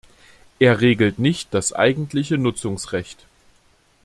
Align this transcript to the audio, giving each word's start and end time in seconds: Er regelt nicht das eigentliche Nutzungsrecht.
Er 0.57 0.81
regelt 0.81 1.19
nicht 1.19 1.53
das 1.53 1.73
eigentliche 1.73 2.39
Nutzungsrecht. 2.39 3.27